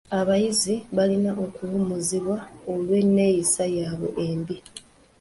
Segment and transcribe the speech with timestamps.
[0.19, 2.37] Abayizi balina okuwummuzibwa
[2.73, 4.57] olw'enneeyisa yabwe embi.